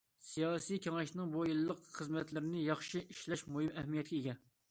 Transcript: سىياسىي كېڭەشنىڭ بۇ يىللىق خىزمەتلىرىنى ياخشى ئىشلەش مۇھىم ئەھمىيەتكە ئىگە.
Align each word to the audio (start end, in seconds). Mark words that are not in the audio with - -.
سىياسىي 0.27 0.79
كېڭەشنىڭ 0.85 1.33
بۇ 1.35 1.43
يىللىق 1.49 1.83
خىزمەتلىرىنى 1.99 2.65
ياخشى 2.71 3.03
ئىشلەش 3.13 3.47
مۇھىم 3.53 3.69
ئەھمىيەتكە 3.83 4.19
ئىگە. 4.21 4.39